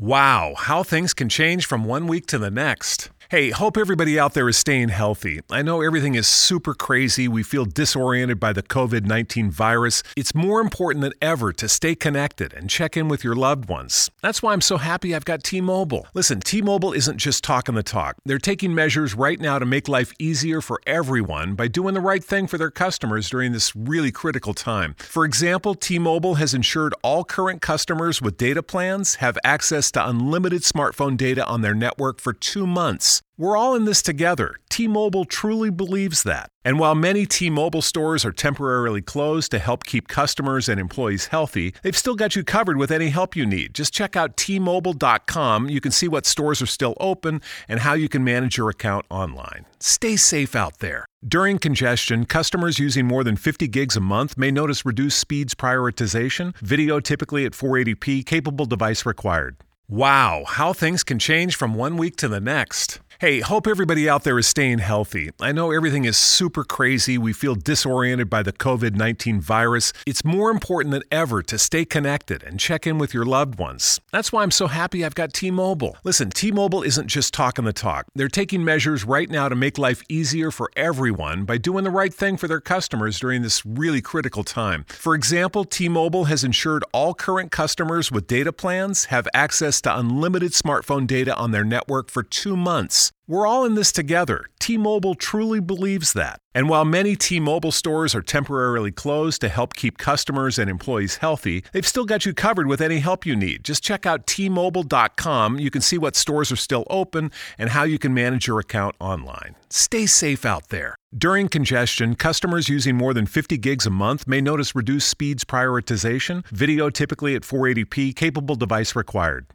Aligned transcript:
Wow, 0.00 0.54
how 0.56 0.82
things 0.82 1.12
can 1.12 1.28
change 1.28 1.66
from 1.66 1.84
one 1.84 2.06
week 2.06 2.24
to 2.28 2.38
the 2.38 2.50
next. 2.50 3.10
Hey, 3.30 3.50
hope 3.50 3.76
everybody 3.76 4.18
out 4.18 4.34
there 4.34 4.48
is 4.48 4.56
staying 4.56 4.88
healthy. 4.88 5.38
I 5.52 5.62
know 5.62 5.82
everything 5.82 6.16
is 6.16 6.26
super 6.26 6.74
crazy. 6.74 7.28
We 7.28 7.44
feel 7.44 7.64
disoriented 7.64 8.40
by 8.40 8.52
the 8.52 8.60
COVID 8.60 9.04
19 9.06 9.52
virus. 9.52 10.02
It's 10.16 10.34
more 10.34 10.60
important 10.60 11.02
than 11.02 11.12
ever 11.22 11.52
to 11.52 11.68
stay 11.68 11.94
connected 11.94 12.52
and 12.52 12.68
check 12.68 12.96
in 12.96 13.06
with 13.06 13.22
your 13.22 13.36
loved 13.36 13.68
ones. 13.68 14.10
That's 14.20 14.42
why 14.42 14.52
I'm 14.52 14.60
so 14.60 14.78
happy 14.78 15.14
I've 15.14 15.24
got 15.24 15.44
T 15.44 15.60
Mobile. 15.60 16.08
Listen, 16.12 16.40
T 16.40 16.60
Mobile 16.60 16.92
isn't 16.92 17.18
just 17.18 17.44
talking 17.44 17.76
the 17.76 17.84
talk, 17.84 18.16
they're 18.24 18.38
taking 18.38 18.74
measures 18.74 19.14
right 19.14 19.38
now 19.38 19.60
to 19.60 19.64
make 19.64 19.86
life 19.86 20.12
easier 20.18 20.60
for 20.60 20.80
everyone 20.84 21.54
by 21.54 21.68
doing 21.68 21.94
the 21.94 22.00
right 22.00 22.24
thing 22.24 22.48
for 22.48 22.58
their 22.58 22.72
customers 22.72 23.30
during 23.30 23.52
this 23.52 23.76
really 23.76 24.10
critical 24.10 24.54
time. 24.54 24.96
For 24.98 25.24
example, 25.24 25.76
T 25.76 26.00
Mobile 26.00 26.34
has 26.34 26.52
ensured 26.52 26.94
all 27.04 27.22
current 27.22 27.62
customers 27.62 28.20
with 28.20 28.36
data 28.36 28.64
plans 28.64 29.14
have 29.22 29.38
access 29.44 29.92
to 29.92 30.04
unlimited 30.04 30.62
smartphone 30.62 31.16
data 31.16 31.46
on 31.46 31.60
their 31.60 31.74
network 31.74 32.20
for 32.20 32.32
two 32.32 32.66
months. 32.66 33.19
We're 33.36 33.56
all 33.56 33.74
in 33.74 33.86
this 33.86 34.02
together. 34.02 34.56
T 34.68 34.86
Mobile 34.86 35.24
truly 35.24 35.70
believes 35.70 36.24
that. 36.24 36.50
And 36.62 36.78
while 36.78 36.94
many 36.94 37.24
T 37.24 37.48
Mobile 37.48 37.80
stores 37.80 38.24
are 38.24 38.32
temporarily 38.32 39.00
closed 39.00 39.50
to 39.52 39.58
help 39.58 39.84
keep 39.84 40.08
customers 40.08 40.68
and 40.68 40.78
employees 40.78 41.28
healthy, 41.28 41.74
they've 41.82 41.96
still 41.96 42.14
got 42.14 42.36
you 42.36 42.44
covered 42.44 42.76
with 42.76 42.90
any 42.90 43.08
help 43.08 43.34
you 43.34 43.46
need. 43.46 43.74
Just 43.74 43.94
check 43.94 44.14
out 44.14 44.36
T-Mobile.com. 44.36 45.70
You 45.70 45.80
can 45.80 45.90
see 45.90 46.06
what 46.06 46.26
stores 46.26 46.60
are 46.60 46.66
still 46.66 46.94
open 47.00 47.40
and 47.66 47.80
how 47.80 47.94
you 47.94 48.08
can 48.10 48.22
manage 48.22 48.58
your 48.58 48.68
account 48.68 49.06
online. 49.10 49.64
Stay 49.78 50.16
safe 50.16 50.54
out 50.54 50.80
there. 50.80 51.06
During 51.26 51.58
congestion, 51.58 52.26
customers 52.26 52.78
using 52.78 53.06
more 53.06 53.24
than 53.24 53.36
50 53.36 53.68
gigs 53.68 53.96
a 53.96 54.00
month 54.00 54.36
may 54.36 54.50
notice 54.50 54.84
reduced 54.84 55.18
speeds 55.18 55.54
prioritization, 55.54 56.54
video 56.58 57.00
typically 57.00 57.46
at 57.46 57.52
480p, 57.52 58.24
capable 58.24 58.66
device 58.66 59.06
required. 59.06 59.56
Wow, 59.88 60.44
how 60.46 60.72
things 60.72 61.02
can 61.02 61.18
change 61.18 61.56
from 61.56 61.74
one 61.74 61.96
week 61.96 62.16
to 62.16 62.28
the 62.28 62.40
next. 62.40 63.00
Hey, 63.20 63.40
hope 63.40 63.66
everybody 63.66 64.08
out 64.08 64.24
there 64.24 64.38
is 64.38 64.46
staying 64.46 64.78
healthy. 64.78 65.28
I 65.42 65.52
know 65.52 65.72
everything 65.72 66.06
is 66.06 66.16
super 66.16 66.64
crazy. 66.64 67.18
We 67.18 67.34
feel 67.34 67.54
disoriented 67.54 68.30
by 68.30 68.42
the 68.42 68.50
COVID 68.50 68.94
19 68.94 69.42
virus. 69.42 69.92
It's 70.06 70.24
more 70.24 70.50
important 70.50 70.92
than 70.92 71.02
ever 71.12 71.42
to 71.42 71.58
stay 71.58 71.84
connected 71.84 72.42
and 72.42 72.58
check 72.58 72.86
in 72.86 72.96
with 72.96 73.12
your 73.12 73.26
loved 73.26 73.58
ones. 73.58 74.00
That's 74.10 74.32
why 74.32 74.42
I'm 74.42 74.50
so 74.50 74.68
happy 74.68 75.04
I've 75.04 75.14
got 75.14 75.34
T 75.34 75.50
Mobile. 75.50 75.98
Listen, 76.02 76.30
T 76.30 76.50
Mobile 76.50 76.82
isn't 76.82 77.08
just 77.08 77.34
talking 77.34 77.66
the 77.66 77.74
talk, 77.74 78.06
they're 78.14 78.26
taking 78.26 78.64
measures 78.64 79.04
right 79.04 79.28
now 79.28 79.50
to 79.50 79.54
make 79.54 79.76
life 79.76 80.02
easier 80.08 80.50
for 80.50 80.70
everyone 80.74 81.44
by 81.44 81.58
doing 81.58 81.84
the 81.84 81.90
right 81.90 82.14
thing 82.14 82.38
for 82.38 82.48
their 82.48 82.58
customers 82.58 83.20
during 83.20 83.42
this 83.42 83.66
really 83.66 84.00
critical 84.00 84.44
time. 84.44 84.86
For 84.88 85.14
example, 85.14 85.66
T 85.66 85.90
Mobile 85.90 86.24
has 86.24 86.42
ensured 86.42 86.84
all 86.94 87.12
current 87.12 87.52
customers 87.52 88.10
with 88.10 88.26
data 88.26 88.50
plans 88.50 89.04
have 89.10 89.28
access 89.34 89.82
to 89.82 89.94
unlimited 89.94 90.52
smartphone 90.52 91.06
data 91.06 91.36
on 91.36 91.50
their 91.50 91.64
network 91.64 92.10
for 92.10 92.22
two 92.22 92.56
months. 92.56 93.09
We're 93.26 93.46
all 93.46 93.64
in 93.64 93.76
this 93.76 93.92
together. 93.92 94.46
T 94.58 94.76
Mobile 94.76 95.14
truly 95.14 95.60
believes 95.60 96.14
that. 96.14 96.38
And 96.52 96.68
while 96.68 96.84
many 96.84 97.14
T 97.14 97.38
Mobile 97.38 97.70
stores 97.70 98.12
are 98.14 98.22
temporarily 98.22 98.90
closed 98.90 99.40
to 99.42 99.48
help 99.48 99.74
keep 99.74 99.98
customers 99.98 100.58
and 100.58 100.68
employees 100.68 101.18
healthy, 101.18 101.62
they've 101.72 101.86
still 101.86 102.04
got 102.04 102.26
you 102.26 102.34
covered 102.34 102.66
with 102.66 102.80
any 102.80 102.98
help 102.98 103.24
you 103.24 103.36
need. 103.36 103.62
Just 103.62 103.84
check 103.84 104.04
out 104.04 104.26
T-Mobile.com. 104.26 105.60
You 105.60 105.70
can 105.70 105.80
see 105.80 105.96
what 105.96 106.16
stores 106.16 106.50
are 106.50 106.56
still 106.56 106.84
open 106.90 107.30
and 107.56 107.70
how 107.70 107.84
you 107.84 107.98
can 108.00 108.12
manage 108.12 108.48
your 108.48 108.58
account 108.58 108.96
online. 108.98 109.54
Stay 109.68 110.06
safe 110.06 110.44
out 110.44 110.68
there. 110.68 110.96
During 111.16 111.48
congestion, 111.48 112.16
customers 112.16 112.68
using 112.68 112.96
more 112.96 113.14
than 113.14 113.26
50 113.26 113.58
gigs 113.58 113.86
a 113.86 113.90
month 113.90 114.26
may 114.26 114.40
notice 114.40 114.74
reduced 114.74 115.08
speeds 115.08 115.44
prioritization, 115.44 116.44
video 116.48 116.90
typically 116.90 117.36
at 117.36 117.42
480p, 117.42 118.14
capable 118.14 118.56
device 118.56 118.96
required. 118.96 119.46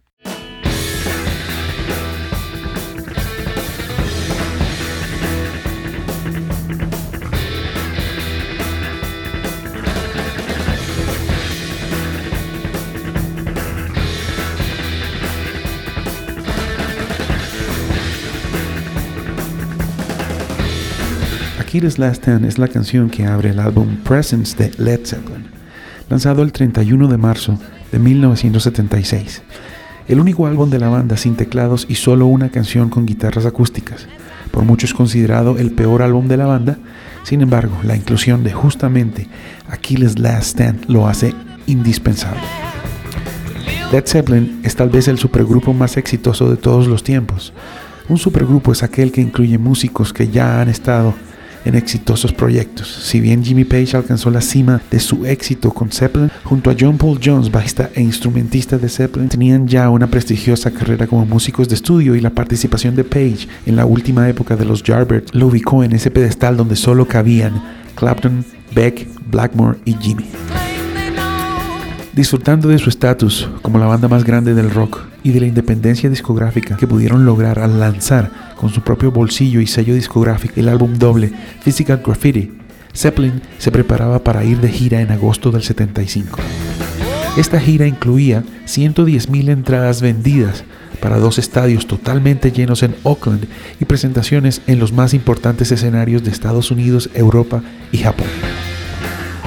Achilles 21.75 21.99
Last 21.99 22.21
Stand 22.23 22.45
es 22.45 22.57
la 22.57 22.69
canción 22.69 23.09
que 23.09 23.25
abre 23.25 23.49
el 23.49 23.59
álbum 23.59 23.97
Presence 23.97 24.55
de 24.55 24.71
Led 24.81 25.01
Zeppelin, 25.05 25.47
lanzado 26.09 26.41
el 26.41 26.53
31 26.53 27.09
de 27.09 27.17
marzo 27.17 27.59
de 27.91 27.99
1976. 27.99 29.41
El 30.07 30.21
único 30.21 30.47
álbum 30.47 30.69
de 30.69 30.79
la 30.79 30.87
banda 30.87 31.17
sin 31.17 31.35
teclados 31.35 31.85
y 31.89 31.95
solo 31.95 32.27
una 32.27 32.47
canción 32.47 32.89
con 32.89 33.05
guitarras 33.05 33.45
acústicas. 33.45 34.07
Por 34.51 34.63
muchos 34.63 34.93
considerado 34.93 35.57
el 35.57 35.71
peor 35.71 36.01
álbum 36.01 36.29
de 36.29 36.37
la 36.37 36.45
banda, 36.45 36.77
sin 37.23 37.41
embargo, 37.41 37.77
la 37.83 37.97
inclusión 37.97 38.45
de 38.45 38.53
justamente 38.53 39.27
Achilles 39.67 40.17
Last 40.17 40.51
Stand 40.51 40.85
lo 40.87 41.09
hace 41.09 41.35
indispensable. 41.67 42.39
Led 43.91 44.05
Zeppelin 44.07 44.61
es 44.63 44.77
tal 44.77 44.87
vez 44.87 45.09
el 45.09 45.17
supergrupo 45.17 45.73
más 45.73 45.97
exitoso 45.97 46.49
de 46.49 46.55
todos 46.55 46.87
los 46.87 47.03
tiempos. 47.03 47.51
Un 48.07 48.17
supergrupo 48.17 48.71
es 48.71 48.81
aquel 48.81 49.11
que 49.11 49.19
incluye 49.19 49.57
músicos 49.57 50.13
que 50.13 50.29
ya 50.29 50.61
han 50.61 50.69
estado 50.69 51.13
en 51.65 51.75
exitosos 51.75 52.31
proyectos. 52.31 52.87
Si 52.87 53.19
bien 53.19 53.43
Jimmy 53.43 53.65
Page 53.65 53.97
alcanzó 53.97 54.29
la 54.29 54.41
cima 54.41 54.81
de 54.89 54.99
su 54.99 55.25
éxito 55.25 55.71
con 55.71 55.91
Zeppelin, 55.91 56.31
junto 56.43 56.69
a 56.69 56.75
John 56.79 56.97
Paul 56.97 57.19
Jones, 57.23 57.51
bajista 57.51 57.89
e 57.93 58.01
instrumentista 58.01 58.77
de 58.77 58.87
Zeppelin, 58.87 59.29
tenían 59.29 59.67
ya 59.67 59.89
una 59.89 60.07
prestigiosa 60.07 60.71
carrera 60.71 61.07
como 61.07 61.25
músicos 61.25 61.67
de 61.67 61.75
estudio 61.75 62.15
y 62.15 62.21
la 62.21 62.29
participación 62.29 62.95
de 62.95 63.03
Page 63.03 63.47
en 63.65 63.75
la 63.75 63.85
última 63.85 64.29
época 64.29 64.55
de 64.55 64.65
los 64.65 64.83
Yardbirds 64.83 65.33
lo 65.33 65.47
ubicó 65.47 65.83
en 65.83 65.93
ese 65.93 66.11
pedestal 66.11 66.57
donde 66.57 66.75
solo 66.75 67.07
cabían 67.07 67.61
Clapton, 67.95 68.45
Beck, 68.73 69.07
Blackmore 69.29 69.79
y 69.85 69.95
Jimmy. 69.95 70.25
Disfrutando 72.15 72.69
de 72.69 72.79
su 72.79 72.89
estatus 72.89 73.49
como 73.61 73.77
la 73.77 73.87
banda 73.87 74.07
más 74.07 74.23
grande 74.23 74.53
del 74.53 74.71
rock 74.71 75.01
y 75.21 75.31
de 75.31 75.41
la 75.41 75.47
independencia 75.47 76.09
discográfica 76.09 76.77
que 76.77 76.87
pudieron 76.87 77.25
lograr 77.25 77.59
al 77.59 77.77
lanzar 77.77 78.31
con 78.55 78.69
su 78.69 78.81
propio 78.81 79.11
bolsillo 79.11 79.59
y 79.59 79.67
sello 79.67 79.93
discográfico 79.93 80.53
el 80.55 80.69
álbum 80.69 80.93
doble 80.97 81.33
Physical 81.61 82.01
Graffiti, 82.05 82.53
Zeppelin 82.95 83.41
se 83.57 83.69
preparaba 83.69 84.23
para 84.23 84.45
ir 84.45 84.61
de 84.61 84.69
gira 84.69 85.01
en 85.01 85.11
agosto 85.11 85.51
del 85.51 85.63
75. 85.63 86.39
Esta 87.35 87.59
gira 87.59 87.85
incluía 87.85 88.45
110.000 88.65 89.49
entradas 89.49 90.01
vendidas 90.01 90.63
para 91.01 91.17
dos 91.17 91.37
estadios 91.37 91.85
totalmente 91.85 92.53
llenos 92.53 92.81
en 92.83 92.95
Oakland 93.03 93.45
y 93.81 93.85
presentaciones 93.85 94.61
en 94.67 94.79
los 94.79 94.93
más 94.93 95.13
importantes 95.13 95.69
escenarios 95.73 96.23
de 96.23 96.31
Estados 96.31 96.71
Unidos, 96.71 97.09
Europa 97.13 97.61
y 97.91 97.97
Japón. 97.97 98.27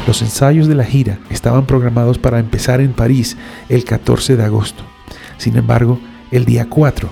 Los 0.08 0.22
ensayos 0.22 0.68
de 0.68 0.74
la 0.74 0.84
gira 0.84 1.18
estaban 1.28 1.66
programados 1.66 2.16
para 2.16 2.38
empezar 2.38 2.80
en 2.80 2.94
París 2.94 3.36
el 3.68 3.84
14 3.84 4.38
de 4.38 4.42
agosto. 4.42 4.82
Sin 5.36 5.58
embargo, 5.58 6.00
el 6.30 6.46
día 6.46 6.66
4, 6.66 7.10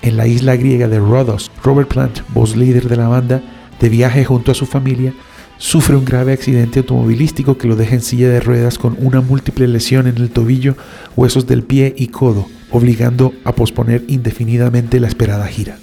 en 0.00 0.16
la 0.16 0.26
isla 0.26 0.56
griega 0.56 0.88
de 0.88 0.98
Rhodos, 0.98 1.50
Robert 1.62 1.90
Plant, 1.90 2.20
voz 2.32 2.56
líder 2.56 2.88
de 2.88 2.96
la 2.96 3.06
banda, 3.06 3.42
de 3.78 3.90
viaje 3.90 4.24
junto 4.24 4.50
a 4.50 4.54
su 4.54 4.64
familia, 4.64 5.12
sufre 5.58 5.94
un 5.94 6.06
grave 6.06 6.32
accidente 6.32 6.78
automovilístico 6.78 7.58
que 7.58 7.68
lo 7.68 7.76
deja 7.76 7.96
en 7.96 8.00
silla 8.00 8.30
de 8.30 8.40
ruedas 8.40 8.78
con 8.78 8.96
una 8.98 9.20
múltiple 9.20 9.68
lesión 9.68 10.06
en 10.06 10.16
el 10.16 10.30
tobillo, 10.30 10.74
huesos 11.16 11.46
del 11.46 11.64
pie 11.64 11.94
y 11.98 12.06
codo, 12.06 12.46
obligando 12.70 13.34
a 13.44 13.52
posponer 13.52 14.04
indefinidamente 14.08 15.00
la 15.00 15.08
esperada 15.08 15.46
gira. 15.48 15.76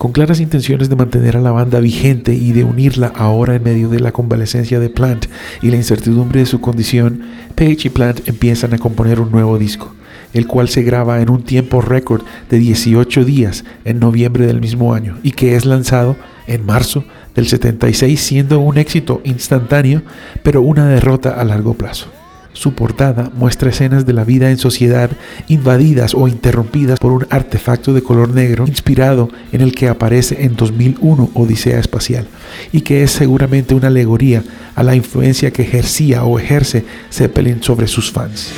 Con 0.00 0.12
claras 0.12 0.40
intenciones 0.40 0.88
de 0.88 0.96
mantener 0.96 1.36
a 1.36 1.42
la 1.42 1.50
banda 1.50 1.78
vigente 1.78 2.32
y 2.32 2.52
de 2.52 2.64
unirla 2.64 3.12
ahora 3.14 3.56
en 3.56 3.62
medio 3.62 3.90
de 3.90 4.00
la 4.00 4.12
convalecencia 4.12 4.80
de 4.80 4.88
Plant 4.88 5.26
y 5.60 5.68
la 5.68 5.76
incertidumbre 5.76 6.40
de 6.40 6.46
su 6.46 6.58
condición, 6.62 7.20
Page 7.54 7.80
y 7.84 7.88
Plant 7.90 8.26
empiezan 8.26 8.72
a 8.72 8.78
componer 8.78 9.20
un 9.20 9.30
nuevo 9.30 9.58
disco, 9.58 9.94
el 10.32 10.46
cual 10.46 10.70
se 10.70 10.84
graba 10.84 11.20
en 11.20 11.28
un 11.28 11.42
tiempo 11.42 11.82
récord 11.82 12.22
de 12.48 12.58
18 12.58 13.26
días 13.26 13.66
en 13.84 14.00
noviembre 14.00 14.46
del 14.46 14.62
mismo 14.62 14.94
año 14.94 15.18
y 15.22 15.32
que 15.32 15.54
es 15.54 15.66
lanzado 15.66 16.16
en 16.46 16.64
marzo 16.64 17.04
del 17.34 17.46
76 17.46 18.18
siendo 18.18 18.58
un 18.58 18.78
éxito 18.78 19.20
instantáneo 19.24 20.00
pero 20.42 20.62
una 20.62 20.88
derrota 20.88 21.38
a 21.38 21.44
largo 21.44 21.74
plazo. 21.74 22.06
Su 22.52 22.74
portada 22.74 23.30
muestra 23.34 23.70
escenas 23.70 24.06
de 24.06 24.12
la 24.12 24.24
vida 24.24 24.50
en 24.50 24.58
sociedad 24.58 25.10
invadidas 25.48 26.14
o 26.14 26.26
interrumpidas 26.26 26.98
por 26.98 27.12
un 27.12 27.26
artefacto 27.30 27.92
de 27.92 28.02
color 28.02 28.34
negro 28.34 28.66
inspirado 28.66 29.28
en 29.52 29.60
el 29.60 29.74
que 29.74 29.88
aparece 29.88 30.44
en 30.44 30.56
2001 30.56 31.30
Odisea 31.34 31.78
Espacial 31.78 32.26
y 32.72 32.80
que 32.80 33.02
es 33.02 33.12
seguramente 33.12 33.74
una 33.74 33.86
alegoría 33.86 34.42
a 34.74 34.82
la 34.82 34.96
influencia 34.96 35.52
que 35.52 35.62
ejercía 35.62 36.24
o 36.24 36.38
ejerce 36.38 36.84
Zeppelin 37.10 37.62
sobre 37.62 37.86
sus 37.86 38.10
fans. 38.10 38.52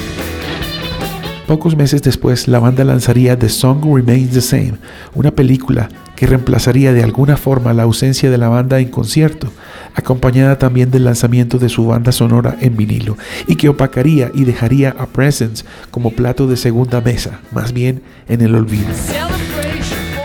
Pocos 1.46 1.76
meses 1.76 2.02
después, 2.02 2.48
la 2.48 2.60
banda 2.60 2.82
lanzaría 2.84 3.38
The 3.38 3.50
Song 3.50 3.84
Remains 3.84 4.30
the 4.30 4.40
Same, 4.40 4.74
una 5.14 5.32
película 5.32 5.90
que 6.16 6.26
reemplazaría 6.26 6.92
de 6.92 7.02
alguna 7.02 7.36
forma 7.36 7.74
la 7.74 7.82
ausencia 7.82 8.30
de 8.30 8.38
la 8.38 8.48
banda 8.48 8.78
en 8.78 8.88
concierto, 8.88 9.52
acompañada 9.94 10.58
también 10.58 10.90
del 10.90 11.04
lanzamiento 11.04 11.58
de 11.58 11.68
su 11.68 11.86
banda 11.86 12.12
sonora 12.12 12.56
en 12.60 12.76
vinilo, 12.76 13.16
y 13.46 13.56
que 13.56 13.68
opacaría 13.68 14.30
y 14.34 14.44
dejaría 14.44 14.94
a 14.98 15.06
Presence 15.06 15.64
como 15.90 16.10
plato 16.10 16.46
de 16.46 16.56
segunda 16.56 17.00
mesa, 17.00 17.40
más 17.50 17.72
bien 17.72 18.02
en 18.28 18.40
el 18.40 18.54
olvido. 18.54 18.88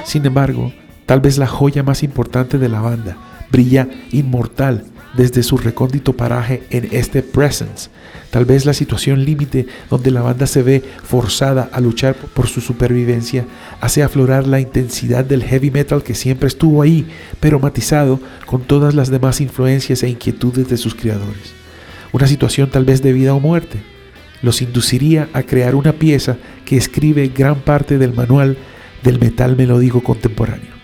Sin 0.06 0.26
embargo, 0.26 0.72
tal 1.06 1.20
vez 1.20 1.38
la 1.38 1.48
joya 1.48 1.84
más 1.84 2.04
importante 2.04 2.58
de 2.58 2.70
la 2.70 2.82
banda 2.82 3.18
brilla 3.52 3.88
inmortal 4.12 4.86
desde 5.16 5.44
su 5.44 5.58
recóndito 5.58 6.14
paraje 6.14 6.64
en 6.70 6.90
este 6.92 7.24
Presence, 7.24 7.90
tal 8.32 8.46
vez 8.46 8.66
la 8.66 8.74
situación 8.74 9.24
límite 9.26 9.68
donde 9.90 10.12
la 10.12 10.22
banda 10.22 10.48
se 10.48 10.64
ve 10.64 10.84
forzada 11.04 11.70
a 11.72 11.80
luchar 11.80 12.16
por 12.16 12.48
su 12.48 12.62
supervivencia, 12.62 13.46
hace 13.82 14.04
aflorar 14.04 14.48
la 14.48 14.60
intensidad 14.60 15.26
del 15.26 15.44
heavy 15.44 15.72
metal 15.72 16.04
que 16.04 16.16
siempre 16.16 16.48
estuvo 16.48 16.82
ahí, 16.82 17.08
pero 17.40 17.60
matizado 17.60 18.20
con 18.46 18.62
todas 18.62 18.96
las 18.96 19.10
demás 19.10 19.42
influencias 19.42 20.04
e 20.04 20.10
inquietudes 20.10 20.70
de 20.70 20.78
sus 20.78 20.96
creadores. 20.96 21.54
Una 22.12 22.28
situación 22.28 22.70
tal 22.70 22.86
vez 22.86 23.02
de 23.02 23.14
vida 23.14 23.34
o 23.34 23.40
muerte. 23.40 23.80
Los 24.42 24.62
induciría 24.62 25.30
a 25.34 25.42
crear 25.44 25.74
una 25.74 25.94
pieza 25.94 26.38
que 26.64 26.78
escribe 26.78 27.32
gran 27.36 27.60
parte 27.62 27.98
del 27.98 28.14
manual 28.14 28.56
del 29.04 29.20
metal 29.20 29.58
melódico 29.58 30.04
contemporáneo. 30.04 30.78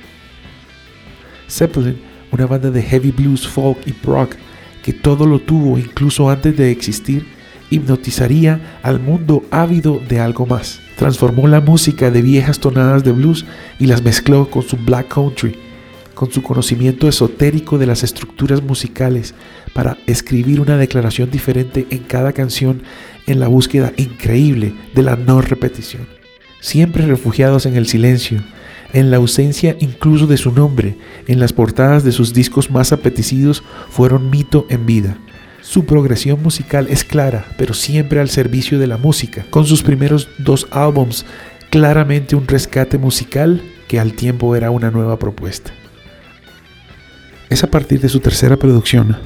Zeppelin 1.48 2.13
una 2.34 2.48
banda 2.48 2.72
de 2.72 2.81
heavy 2.81 3.12
blues, 3.12 3.48
folk 3.48 3.78
y 3.86 3.94
rock 4.04 4.36
que 4.83 4.94
todo 4.94 5.25
lo 5.25 5.39
tuvo 5.39 5.80
incluso 5.80 6.30
antes 6.30 6.56
de 6.56 6.69
existir, 6.69 7.25
hipnotizaría 7.71 8.80
al 8.83 9.00
mundo 9.00 9.44
ávido 9.50 10.00
de 10.07 10.19
algo 10.19 10.45
más. 10.45 10.80
Transformó 10.97 11.47
la 11.47 11.62
música 11.62 12.12
de 12.12 12.21
viejas 12.21 12.59
tonadas 12.59 13.03
de 13.03 13.13
blues 13.13 13.45
y 13.80 13.88
las 13.88 14.03
mezcló 14.03 14.50
con 14.51 14.62
su 14.62 14.77
black 14.77 15.07
country, 15.07 15.56
con 16.13 16.31
su 16.31 16.44
conocimiento 16.44 17.07
esotérico 17.07 17.80
de 17.80 17.88
las 17.88 18.03
estructuras 18.03 18.62
musicales, 18.62 19.33
para 19.74 19.97
escribir 20.06 20.62
una 20.62 20.77
declaración 20.77 21.31
diferente 21.31 21.88
en 21.89 22.00
cada 22.00 22.33
canción 22.33 22.83
en 23.25 23.39
la 23.39 23.47
búsqueda 23.47 23.94
increíble 23.97 24.75
de 24.94 25.01
la 25.01 25.15
no 25.15 25.41
repetición. 25.41 26.07
Siempre 26.59 27.07
refugiados 27.07 27.65
en 27.65 27.75
el 27.75 27.88
silencio, 27.88 28.44
en 28.94 29.12
la 29.12 29.18
ausencia 29.18 29.75
incluso 29.80 30.28
de 30.28 30.38
su 30.38 30.51
nombre, 30.51 30.98
en 31.28 31.40
las 31.40 31.51
portadas 31.51 32.04
de 32.04 32.12
sus 32.12 32.34
discos 32.34 32.72
más 32.72 32.94
apetecidos 32.94 33.63
fueron 33.90 34.30
mito 34.30 34.66
en 34.69 34.86
vida. 34.86 35.18
Su 35.62 35.86
progresión 35.86 36.42
musical 36.44 36.88
es 36.90 37.04
clara, 37.04 37.45
pero 37.57 37.74
siempre 37.74 38.19
al 38.19 38.30
servicio 38.30 38.80
de 38.80 38.88
la 38.88 38.98
música, 38.98 39.45
con 39.50 39.66
sus 39.66 39.81
primeros 39.81 40.30
dos 40.38 40.68
álbums 40.72 41.25
claramente 41.69 42.36
un 42.36 42.48
rescate 42.48 42.98
musical 42.98 43.62
que 43.88 44.00
al 44.00 44.13
tiempo 44.13 44.56
era 44.56 44.72
una 44.72 44.92
nueva 44.92 45.18
propuesta. 45.18 45.72
Es 47.50 47.63
a 47.63 47.68
partir 47.68 48.00
de 48.00 48.10
su 48.10 48.19
tercera 48.19 48.57
producción, 48.57 49.18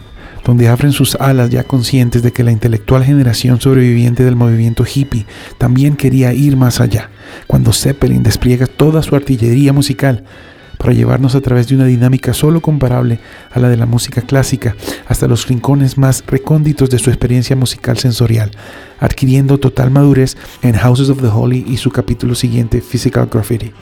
donde 0.48 0.70
abren 0.70 0.94
sus 0.94 1.16
alas 1.16 1.50
ya 1.50 1.66
conscientes 1.66 2.24
de 2.24 2.32
que 2.32 2.42
la 2.42 2.54
intelectual 2.54 3.04
generación 3.04 3.60
sobreviviente 3.60 4.24
del 4.24 4.38
movimiento 4.38 4.86
hippie 4.86 5.26
también 5.58 5.98
quería 5.98 6.32
ir 6.32 6.56
más 6.56 6.80
allá, 6.80 7.10
cuando 7.48 7.74
Zeppelin 7.74 8.24
despliega 8.24 8.66
toda 8.66 9.04
su 9.04 9.18
artillería 9.18 9.74
musical 9.74 10.24
para 10.78 10.94
llevarnos 10.94 11.36
a 11.36 11.42
través 11.42 11.68
de 11.68 11.76
una 11.76 11.84
dinámica 11.84 12.34
solo 12.34 12.62
comparable 12.62 13.20
a 13.52 13.60
la 13.60 13.68
de 13.68 13.76
la 13.76 13.86
música 13.86 14.22
clásica 14.22 14.74
hasta 15.06 15.28
los 15.28 15.46
rincones 15.50 15.98
más 15.98 16.24
recónditos 16.26 16.90
de 16.90 17.00
su 17.00 17.10
experiencia 17.10 17.58
musical 17.58 17.98
sensorial, 17.98 18.52
adquiriendo 19.02 19.58
total 19.58 19.92
madurez 19.92 20.38
en 20.62 20.78
Houses 20.78 21.10
of 21.10 21.20
the 21.20 21.28
Holy 21.28 21.66
y 21.68 21.76
su 21.76 21.92
capítulo 21.92 22.36
siguiente, 22.36 22.80
Physical 22.80 23.28
Graffiti. 23.30 23.74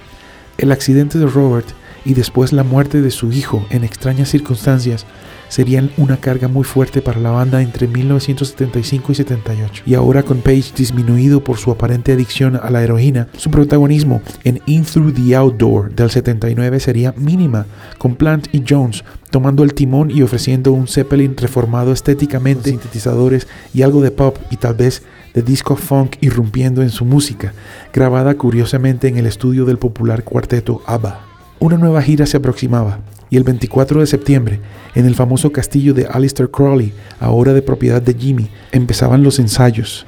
El 0.58 0.72
accidente 0.72 1.20
de 1.20 1.28
Robert 1.28 1.68
y 2.06 2.16
después 2.16 2.54
la 2.54 2.64
muerte 2.64 3.04
de 3.04 3.12
su 3.12 3.32
hijo 3.32 3.68
en 3.70 3.84
extrañas 3.84 4.30
circunstancias 4.30 5.06
serían 5.56 5.90
una 5.96 6.18
carga 6.18 6.50
muy 6.50 6.66
fuerte 6.66 7.02
para 7.02 7.22
la 7.22 7.30
banda 7.30 7.62
entre 7.62 7.88
1975 7.88 9.14
y 9.14 9.16
78. 9.16 9.84
Y 9.86 9.94
ahora 9.94 10.22
con 10.22 10.40
Page 10.40 10.74
disminuido 10.76 11.46
por 11.46 11.56
su 11.56 11.72
aparente 11.72 12.12
adicción 12.12 12.60
a 12.62 12.70
la 12.70 12.84
heroína, 12.84 13.30
su 13.38 13.50
protagonismo 13.50 14.22
en 14.44 14.60
In 14.66 14.84
Through 14.84 15.14
the 15.14 15.34
Outdoor 15.34 15.96
del 15.96 16.10
79 16.10 16.82
sería 16.82 17.14
mínima, 17.16 17.68
con 17.98 18.16
Plant 18.16 18.50
y 18.52 18.64
Jones 18.68 19.06
tomando 19.32 19.64
el 19.64 19.74
timón 19.74 20.12
y 20.12 20.24
ofreciendo 20.24 20.74
un 20.74 20.90
Zeppelin 20.90 21.38
reformado 21.38 21.94
estéticamente, 21.94 22.72
sintetizadores 22.72 23.48
y 23.74 23.84
algo 23.84 24.02
de 24.02 24.12
pop 24.12 24.38
y 24.52 24.58
tal 24.58 24.74
vez 24.74 25.04
de 25.34 25.42
disco 25.42 25.78
funk 25.78 26.18
irrumpiendo 26.20 26.82
en 26.82 26.90
su 26.90 27.06
música, 27.06 27.54
grabada 27.94 28.36
curiosamente 28.36 29.08
en 29.08 29.18
el 29.18 29.26
estudio 29.26 29.64
del 29.64 29.78
popular 29.78 30.26
cuarteto 30.26 30.82
ABBA. 30.86 31.22
Una 31.60 31.78
nueva 31.78 32.02
gira 32.02 32.26
se 32.26 32.36
aproximaba, 32.36 33.00
y 33.30 33.38
el 33.38 33.44
24 33.44 34.00
de 34.00 34.08
septiembre, 34.08 34.60
en 34.94 35.06
el 35.06 35.16
famoso 35.16 35.52
castillo 35.52 35.94
de 35.94 36.06
Alistair 36.06 36.50
Crowley, 36.50 36.94
ahora 37.20 37.54
de 37.54 37.62
propiedad 37.62 38.02
de 38.02 38.14
Jimmy, 38.14 38.50
empezaban 38.72 39.24
los 39.24 39.40
ensayos. 39.40 40.06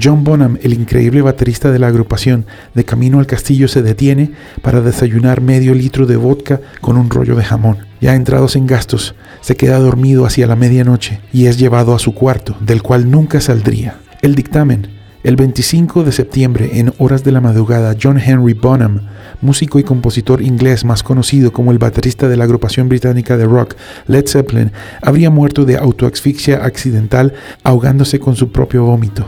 John 0.00 0.24
Bonham, 0.24 0.58
el 0.62 0.74
increíble 0.74 1.22
baterista 1.22 1.70
de 1.70 1.78
la 1.78 1.86
agrupación, 1.86 2.44
de 2.74 2.84
camino 2.84 3.18
al 3.18 3.26
castillo 3.26 3.66
se 3.66 3.82
detiene 3.82 4.32
para 4.60 4.82
desayunar 4.82 5.40
medio 5.40 5.74
litro 5.74 6.06
de 6.06 6.16
vodka 6.16 6.60
con 6.82 6.98
un 6.98 7.08
rollo 7.08 7.34
de 7.34 7.44
jamón. 7.44 7.78
Ya 8.00 8.14
entrados 8.14 8.56
en 8.56 8.66
gastos, 8.66 9.14
se 9.40 9.56
queda 9.56 9.78
dormido 9.78 10.26
hacia 10.26 10.46
la 10.46 10.56
medianoche 10.56 11.20
y 11.32 11.46
es 11.46 11.58
llevado 11.58 11.94
a 11.94 11.98
su 11.98 12.14
cuarto, 12.14 12.56
del 12.60 12.82
cual 12.82 13.10
nunca 13.10 13.40
saldría. 13.40 14.00
El 14.20 14.34
dictamen, 14.34 14.95
el 15.26 15.34
25 15.34 16.04
de 16.04 16.12
septiembre, 16.12 16.78
en 16.78 16.94
horas 16.98 17.24
de 17.24 17.32
la 17.32 17.40
madrugada, 17.40 17.96
John 18.00 18.16
Henry 18.16 18.54
Bonham, 18.54 19.08
músico 19.40 19.80
y 19.80 19.82
compositor 19.82 20.40
inglés 20.40 20.84
más 20.84 21.02
conocido 21.02 21.52
como 21.52 21.72
el 21.72 21.78
baterista 21.78 22.28
de 22.28 22.36
la 22.36 22.44
agrupación 22.44 22.88
británica 22.88 23.36
de 23.36 23.44
rock 23.44 23.74
Led 24.06 24.28
Zeppelin, 24.28 24.70
habría 25.02 25.28
muerto 25.30 25.64
de 25.64 25.78
autoasfixia 25.78 26.64
accidental 26.64 27.34
ahogándose 27.64 28.20
con 28.20 28.36
su 28.36 28.52
propio 28.52 28.84
vómito. 28.84 29.26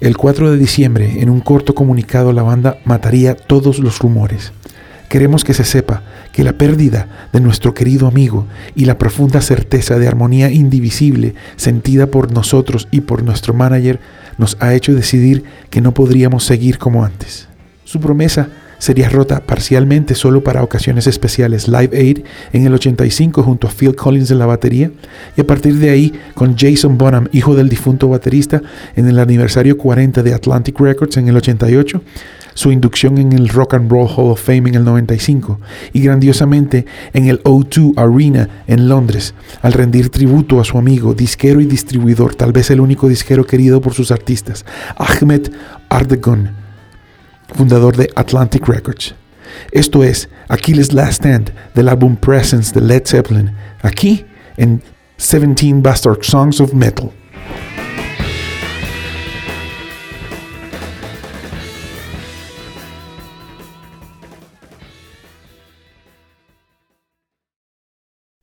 El 0.00 0.18
4 0.18 0.50
de 0.50 0.58
diciembre, 0.58 1.22
en 1.22 1.30
un 1.30 1.40
corto 1.40 1.74
comunicado, 1.74 2.34
la 2.34 2.42
banda 2.42 2.76
mataría 2.84 3.34
todos 3.34 3.78
los 3.78 4.00
rumores. 4.00 4.52
Queremos 5.12 5.44
que 5.44 5.52
se 5.52 5.64
sepa 5.64 6.00
que 6.32 6.42
la 6.42 6.54
pérdida 6.54 7.06
de 7.34 7.40
nuestro 7.42 7.74
querido 7.74 8.06
amigo 8.06 8.46
y 8.74 8.86
la 8.86 8.96
profunda 8.96 9.42
certeza 9.42 9.98
de 9.98 10.08
armonía 10.08 10.50
indivisible 10.50 11.34
sentida 11.56 12.06
por 12.06 12.32
nosotros 12.32 12.88
y 12.90 13.02
por 13.02 13.22
nuestro 13.22 13.52
manager 13.52 14.00
nos 14.38 14.56
ha 14.58 14.72
hecho 14.72 14.94
decidir 14.94 15.44
que 15.68 15.82
no 15.82 15.92
podríamos 15.92 16.44
seguir 16.44 16.78
como 16.78 17.04
antes. 17.04 17.46
Su 17.84 18.00
promesa 18.00 18.48
sería 18.78 19.10
rota 19.10 19.40
parcialmente 19.40 20.14
solo 20.14 20.42
para 20.42 20.62
ocasiones 20.62 21.06
especiales 21.06 21.68
Live 21.68 21.90
Aid 21.92 22.20
en 22.54 22.64
el 22.64 22.72
85 22.72 23.42
junto 23.42 23.68
a 23.68 23.70
Phil 23.70 23.94
Collins 23.94 24.30
en 24.30 24.38
la 24.38 24.46
batería 24.46 24.92
y 25.36 25.42
a 25.42 25.46
partir 25.46 25.74
de 25.74 25.90
ahí 25.90 26.14
con 26.32 26.56
Jason 26.56 26.96
Bonham, 26.96 27.28
hijo 27.32 27.54
del 27.54 27.68
difunto 27.68 28.08
baterista, 28.08 28.62
en 28.96 29.08
el 29.08 29.18
aniversario 29.18 29.76
40 29.76 30.22
de 30.22 30.32
Atlantic 30.32 30.80
Records 30.80 31.18
en 31.18 31.28
el 31.28 31.36
88, 31.36 32.00
su 32.54 32.70
inducción 32.70 33.18
en 33.18 33.32
el 33.32 33.48
Rock 33.48 33.74
and 33.74 33.90
Roll 33.90 34.08
Hall 34.08 34.30
of 34.30 34.42
Fame 34.42 34.68
en 34.68 34.74
el 34.76 34.84
95 34.84 35.60
y 35.92 36.02
grandiosamente 36.02 36.86
en 37.12 37.28
el 37.28 37.42
O2 37.42 37.94
Arena 37.96 38.48
en 38.66 38.88
Londres, 38.88 39.34
al 39.62 39.72
rendir 39.72 40.10
tributo 40.10 40.60
a 40.60 40.64
su 40.64 40.78
amigo, 40.78 41.14
disquero 41.14 41.60
y 41.60 41.66
distribuidor, 41.66 42.34
tal 42.34 42.52
vez 42.52 42.70
el 42.70 42.80
único 42.80 43.08
disquero 43.08 43.46
querido 43.46 43.80
por 43.80 43.94
sus 43.94 44.10
artistas, 44.10 44.64
Ahmed 44.96 45.50
Ardegon 45.88 46.62
fundador 47.54 47.96
de 47.96 48.10
Atlantic 48.16 48.66
Records. 48.66 49.14
Esto 49.70 50.02
es 50.02 50.28
Achilles 50.48 50.92
Last 50.92 51.24
Stand 51.24 51.52
del 51.74 51.88
álbum 51.88 52.16
Presence 52.16 52.72
de 52.72 52.80
Led 52.80 53.02
Zeppelin, 53.06 53.52
aquí 53.82 54.24
en 54.56 54.82
17 55.18 55.74
Bastard 55.80 56.22
Songs 56.22 56.60
of 56.60 56.72
Metal. 56.72 57.10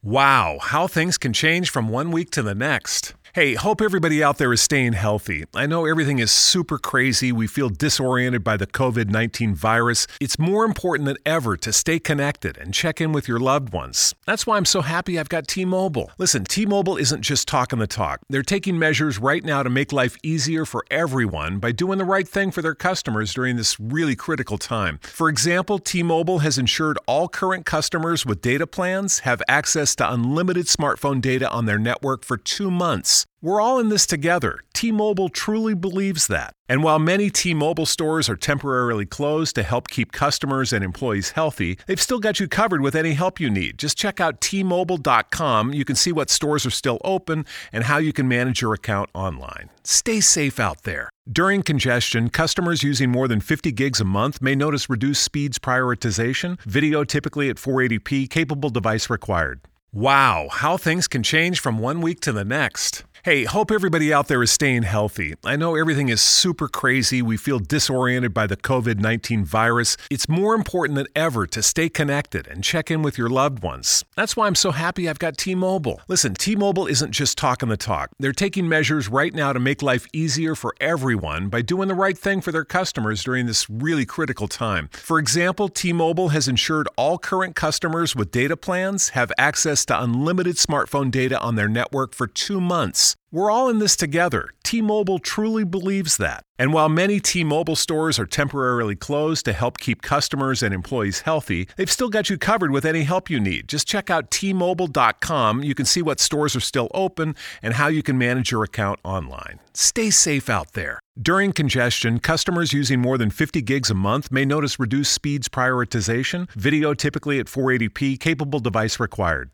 Wow, 0.01 0.59
how 0.61 0.87
things 0.87 1.17
can 1.17 1.33
change 1.33 1.69
from 1.69 1.89
one 1.89 2.11
week 2.11 2.31
to 2.31 2.41
the 2.41 2.55
next. 2.55 3.15
Hey, 3.35 3.53
hope 3.53 3.79
everybody 3.79 4.23
out 4.23 4.39
there 4.39 4.51
is 4.51 4.59
staying 4.59 4.93
healthy. 4.93 5.45
I 5.53 5.67
know 5.67 5.85
everything 5.85 6.17
is 6.17 6.31
super 6.31 6.79
crazy. 6.79 7.31
We 7.31 7.45
feel 7.45 7.69
disoriented 7.69 8.43
by 8.43 8.57
the 8.57 8.65
COVID 8.65 9.11
19 9.11 9.53
virus. 9.53 10.07
It's 10.19 10.39
more 10.39 10.65
important 10.65 11.05
than 11.05 11.17
ever 11.27 11.55
to 11.57 11.71
stay 11.71 11.99
connected 11.99 12.57
and 12.57 12.73
check 12.73 12.99
in 12.99 13.11
with 13.11 13.27
your 13.27 13.37
loved 13.37 13.71
ones. 13.71 14.15
That's 14.25 14.47
why 14.47 14.57
I'm 14.57 14.65
so 14.65 14.81
happy 14.81 15.19
I've 15.19 15.29
got 15.29 15.47
T 15.47 15.63
Mobile. 15.63 16.09
Listen, 16.17 16.43
T 16.43 16.65
Mobile 16.65 16.97
isn't 16.97 17.21
just 17.21 17.47
talking 17.47 17.77
the 17.77 17.85
talk, 17.85 18.19
they're 18.29 18.41
taking 18.41 18.79
measures 18.79 19.19
right 19.19 19.43
now 19.43 19.61
to 19.61 19.69
make 19.69 19.93
life 19.93 20.17
easier 20.23 20.65
for 20.65 20.83
everyone 20.89 21.59
by 21.59 21.71
doing 21.71 21.99
the 21.99 22.05
right 22.05 22.27
thing 22.27 22.49
for 22.49 22.63
their 22.63 22.73
customers 22.73 23.31
during 23.31 23.57
this 23.57 23.79
really 23.79 24.15
critical 24.15 24.57
time. 24.57 24.97
For 25.03 25.29
example, 25.29 25.77
T 25.77 26.01
Mobile 26.01 26.39
has 26.39 26.57
ensured 26.57 26.97
all 27.05 27.29
current 27.29 27.67
customers 27.67 28.25
with 28.25 28.41
data 28.41 28.65
plans 28.65 29.19
have 29.19 29.43
access 29.47 29.95
to 29.97 30.11
unlimited 30.11 30.65
smartphone 30.65 31.21
data 31.21 31.47
on 31.51 31.67
their 31.67 31.77
network 31.77 32.25
for 32.25 32.35
two 32.35 32.71
months 32.71 33.18
We're 33.41 33.61
all 33.61 33.79
in 33.79 33.89
this 33.89 34.05
together. 34.05 34.59
T 34.73 34.91
Mobile 34.91 35.29
truly 35.29 35.73
believes 35.73 36.27
that. 36.27 36.53
And 36.67 36.83
while 36.83 36.99
many 36.99 37.29
T 37.29 37.53
Mobile 37.53 37.85
stores 37.85 38.29
are 38.29 38.35
temporarily 38.35 39.05
closed 39.05 39.55
to 39.55 39.63
help 39.63 39.87
keep 39.87 40.11
customers 40.11 40.73
and 40.73 40.83
employees 40.83 41.31
healthy, 41.31 41.77
they've 41.87 42.01
still 42.01 42.19
got 42.19 42.39
you 42.39 42.47
covered 42.47 42.81
with 42.81 42.95
any 42.95 43.13
help 43.13 43.39
you 43.39 43.49
need. 43.49 43.77
Just 43.77 43.97
check 43.97 44.19
out 44.19 44.41
T 44.41 44.63
Mobile.com. 44.63 45.73
You 45.73 45.85
can 45.85 45.95
see 45.95 46.11
what 46.11 46.29
stores 46.29 46.65
are 46.65 46.71
still 46.71 46.99
open 47.03 47.45
and 47.71 47.85
how 47.85 47.97
you 47.97 48.13
can 48.13 48.27
manage 48.27 48.61
your 48.61 48.73
account 48.73 49.09
online. 49.13 49.69
Stay 49.83 50.19
safe 50.19 50.59
out 50.59 50.83
there. 50.83 51.09
During 51.31 51.61
congestion, 51.61 52.29
customers 52.29 52.83
using 52.83 53.11
more 53.11 53.27
than 53.27 53.39
50 53.39 53.71
gigs 53.71 54.01
a 54.01 54.05
month 54.05 54.41
may 54.41 54.55
notice 54.55 54.89
reduced 54.89 55.23
speeds 55.23 55.59
prioritization, 55.59 56.59
video 56.61 57.03
typically 57.03 57.49
at 57.49 57.57
480p, 57.57 58.29
capable 58.29 58.69
device 58.69 59.09
required. 59.09 59.61
Wow, 59.91 60.49
how 60.51 60.77
things 60.77 61.07
can 61.07 61.23
change 61.23 61.59
from 61.59 61.79
one 61.79 62.01
week 62.01 62.19
to 62.21 62.31
the 62.31 62.45
next. 62.45 63.05
Hey, 63.25 63.43
hope 63.43 63.69
everybody 63.69 64.13
out 64.13 64.29
there 64.29 64.41
is 64.41 64.49
staying 64.49 64.83
healthy. 64.83 65.33
I 65.43 65.57
know 65.57 65.75
everything 65.75 66.07
is 66.07 66.21
super 66.21 66.69
crazy. 66.69 67.21
We 67.21 67.35
feel 67.35 67.59
disoriented 67.59 68.33
by 68.33 68.47
the 68.47 68.55
COVID 68.55 68.97
19 68.97 69.43
virus. 69.43 69.97
It's 70.09 70.29
more 70.29 70.55
important 70.55 70.95
than 70.95 71.07
ever 71.17 71.45
to 71.47 71.61
stay 71.61 71.89
connected 71.89 72.47
and 72.47 72.63
check 72.63 72.89
in 72.89 73.01
with 73.01 73.17
your 73.17 73.27
loved 73.27 73.61
ones. 73.61 74.05
That's 74.15 74.37
why 74.37 74.47
I'm 74.47 74.55
so 74.55 74.71
happy 74.71 75.09
I've 75.09 75.19
got 75.19 75.37
T 75.37 75.53
Mobile. 75.53 75.99
Listen, 76.07 76.33
T 76.33 76.55
Mobile 76.55 76.87
isn't 76.87 77.11
just 77.11 77.37
talking 77.37 77.67
the 77.67 77.75
talk, 77.75 78.09
they're 78.19 78.31
taking 78.31 78.69
measures 78.69 79.09
right 79.09 79.33
now 79.33 79.51
to 79.51 79.59
make 79.59 79.81
life 79.81 80.07
easier 80.13 80.55
for 80.55 80.73
everyone 80.79 81.49
by 81.49 81.61
doing 81.61 81.89
the 81.89 81.95
right 81.95 82.17
thing 82.17 82.39
for 82.39 82.53
their 82.53 82.63
customers 82.63 83.21
during 83.21 83.47
this 83.47 83.69
really 83.69 84.05
critical 84.05 84.47
time. 84.47 84.87
For 84.93 85.19
example, 85.19 85.67
T 85.67 85.91
Mobile 85.91 86.29
has 86.29 86.47
ensured 86.47 86.87
all 86.95 87.17
current 87.17 87.53
customers 87.53 88.15
with 88.15 88.31
data 88.31 88.55
plans 88.55 89.09
have 89.09 89.33
access 89.37 89.83
to 89.87 90.01
unlimited 90.01 90.55
smartphone 90.55 91.11
data 91.11 91.37
on 91.41 91.55
their 91.55 91.67
network 91.67 92.15
for 92.15 92.25
two 92.25 92.61
months. 92.61 93.08
We're 93.31 93.51
all 93.51 93.69
in 93.69 93.79
this 93.79 93.95
together. 93.95 94.49
T 94.63 94.81
Mobile 94.81 95.19
truly 95.19 95.63
believes 95.63 96.17
that. 96.17 96.43
And 96.57 96.73
while 96.73 96.89
many 96.89 97.19
T 97.19 97.43
Mobile 97.43 97.75
stores 97.75 98.19
are 98.19 98.25
temporarily 98.25 98.95
closed 98.95 99.45
to 99.45 99.53
help 99.53 99.77
keep 99.77 100.01
customers 100.01 100.63
and 100.63 100.73
employees 100.73 101.21
healthy, 101.21 101.67
they've 101.75 101.91
still 101.91 102.09
got 102.09 102.29
you 102.29 102.37
covered 102.37 102.71
with 102.71 102.85
any 102.85 103.03
help 103.03 103.29
you 103.29 103.39
need. 103.39 103.67
Just 103.67 103.87
check 103.87 104.09
out 104.09 104.31
T 104.31 104.53
Mobile.com. 104.53 105.63
You 105.63 105.75
can 105.75 105.85
see 105.85 106.01
what 106.01 106.19
stores 106.19 106.55
are 106.55 106.59
still 106.59 106.89
open 106.93 107.35
and 107.61 107.75
how 107.75 107.87
you 107.87 108.03
can 108.03 108.17
manage 108.17 108.51
your 108.51 108.63
account 108.63 108.99
online. 109.03 109.59
Stay 109.73 110.09
safe 110.09 110.49
out 110.49 110.73
there. 110.73 110.99
During 111.21 111.51
congestion, 111.51 112.19
customers 112.19 112.73
using 112.73 112.99
more 113.01 113.17
than 113.17 113.29
50 113.29 113.61
gigs 113.61 113.89
a 113.89 113.93
month 113.93 114.31
may 114.31 114.45
notice 114.45 114.79
reduced 114.79 115.13
speeds 115.13 115.49
prioritization, 115.49 116.49
video 116.51 116.93
typically 116.93 117.39
at 117.39 117.47
480p, 117.47 118.19
capable 118.19 118.59
device 118.59 118.99
required. 118.99 119.51